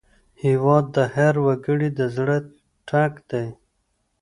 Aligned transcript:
هېواد 0.43 0.85
د 0.95 0.97
هر 1.15 1.35
وګړي 1.45 1.89
د 1.97 2.01
زړه 2.15 2.37
ټک 2.87 3.13
دی. 3.29 3.47